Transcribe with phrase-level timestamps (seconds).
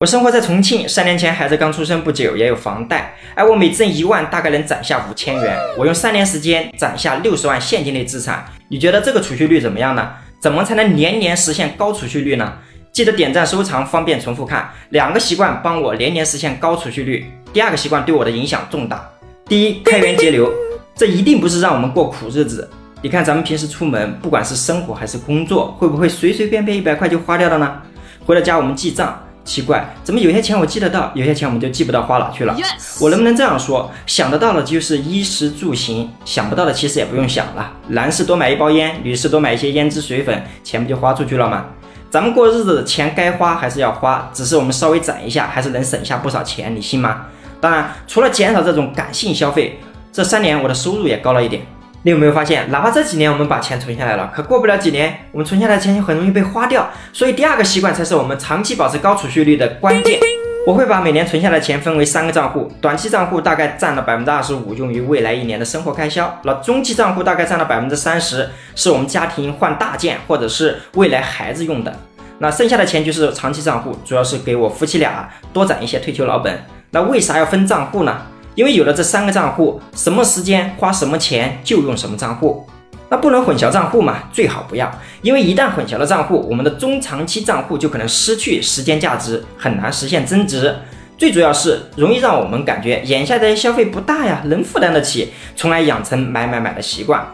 [0.00, 3.14] 我生活在重庆，三年前孩子刚出生不久，也有房贷。
[3.34, 5.54] 而我每挣一万，大概能攒下五千元。
[5.76, 8.42] 我用三年时间攒下六十万现金类资产。
[8.68, 10.08] 你觉得这个储蓄率怎么样呢？
[10.40, 12.50] 怎么才能年年实现高储蓄率呢？
[12.90, 14.70] 记得点赞收藏，方便重复看。
[14.88, 17.30] 两个习惯帮我年年实现高储蓄率。
[17.52, 19.06] 第二个习惯对我的影响重大。
[19.44, 20.50] 第一，开源节流，
[20.94, 22.66] 这一定不是让我们过苦日子。
[23.02, 27.82] 你看咱们平时出门，不管是生活还是工作，会不会随随便便一百块就花掉了呢？
[28.24, 29.22] 回到家我们记账。
[29.44, 32.56] 奇怪，怎么有些钱我记得到，有些钱我们就记不到花哪去了？
[33.00, 33.90] 我能不能这样说？
[34.06, 37.72] 想得到的就是衣食住行，想不到的其实也不用想了。
[37.88, 41.66] 男士多买一包烟，女士多买一些胭脂水粉，钱不就花出去了吗？
[42.10, 47.26] 咱们过日子，钱该花还是要花，只是我们稍微攒一下，还是能省下不少钱，你信吗？
[47.60, 49.78] 当然，除了减少这种感性消费，
[50.12, 51.62] 这三年我的收入也高了一点。
[52.02, 56.88] 你有没有发现，哪怕这几年我们把钱存下来了，可过不了几年，我们存下来的钱就很容易被花掉。
[57.12, 60.18] 所以第二个习惯才是我们长期保持高储蓄率的关键。
[60.66, 71.94] 我会把每年存下的钱分为三个账户，短期账户大概占了百分之二十五，用于未来一年的生活开销；那中期账户大概占了百分之三十，是我们家庭换大件或者是未来孩子用的。
[72.38, 76.62] 那剩下的钱就是长期账户，主要是给我夫妻俩多攒一些退休老本。
[76.92, 78.22] 那为啥要分账户呢？
[78.60, 82.62] 因为有了这三个账户，什么时间花什么钱就用什么账户，
[83.08, 84.24] 那不能混淆账户嘛？
[84.30, 90.76] 最好不要，因为一旦混淆了账户，我们的中长期账户就可能失去时间价值，很难实现增值。
[91.16, 97.26] 最主要是容易让我们感觉眼下的消费不大呀，能负担得起，从而养成买买买的习惯。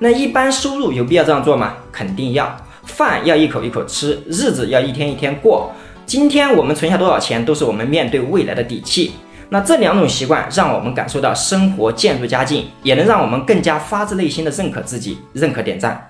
[0.00, 1.72] 那一般收入有必要这样做吗？
[1.90, 2.54] 肯定要，
[2.84, 5.72] 饭要一口一口吃，日子要一天一天过。
[6.04, 9.12] 今天我们存下多少钱，都是我们面对未来的底气。
[9.48, 16.04] 那这两种习惯让我们感受到生活渐入佳境，也能让我们更加发自内心的认可自己，认可点赞。